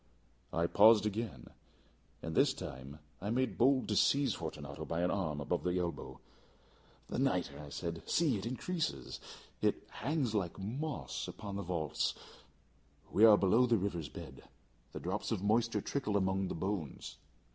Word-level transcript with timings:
I 0.51 0.65
paused 0.65 1.05
again, 1.05 1.49
and 2.23 2.33
this 2.33 2.55
time 2.55 2.97
I 3.21 3.29
made 3.29 3.59
bold 3.59 3.87
to 3.89 3.95
seize 3.95 4.33
Fortunato 4.33 4.83
by 4.83 5.01
an 5.01 5.11
arm 5.11 5.39
above 5.39 5.61
the 5.63 5.77
elbow. 5.77 6.19
"The 7.05 7.19
nitre!" 7.19 7.59
I 7.59 7.69
said; 7.69 8.01
"see, 8.09 8.35
it 8.35 8.47
increases. 8.47 9.19
It 9.61 9.83
hangs 9.91 10.33
like 10.33 10.57
moss 10.57 11.27
upon 11.27 11.55
the 11.55 11.61
vaults. 11.61 12.15
We 13.11 13.25
are 13.25 13.37
below 13.37 13.67
the 13.67 13.77
river's 13.77 14.09
bed. 14.09 14.41
The 14.91 14.99
drops 14.99 15.31
of 15.31 15.43
moisture 15.43 15.81
trickle 15.81 16.17
among 16.17 16.47
the 16.47 16.55
bones. 16.55 17.17